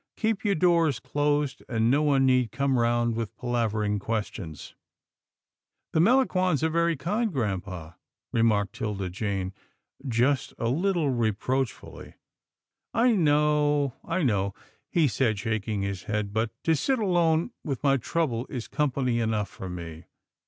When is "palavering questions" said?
3.37-4.73